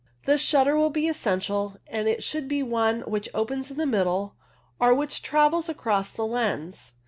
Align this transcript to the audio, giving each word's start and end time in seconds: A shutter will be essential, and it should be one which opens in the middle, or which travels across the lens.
A 0.25 0.35
shutter 0.35 0.75
will 0.75 0.89
be 0.89 1.07
essential, 1.07 1.75
and 1.87 2.07
it 2.07 2.23
should 2.23 2.47
be 2.47 2.63
one 2.63 3.01
which 3.01 3.29
opens 3.35 3.69
in 3.69 3.77
the 3.77 3.85
middle, 3.85 4.35
or 4.79 4.95
which 4.95 5.21
travels 5.21 5.69
across 5.69 6.09
the 6.09 6.25
lens. 6.25 6.95